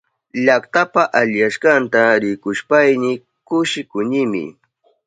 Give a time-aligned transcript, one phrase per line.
[0.45, 3.11] Llaktapa aliyashkanta rikushpayni
[3.47, 4.43] kushikunimi.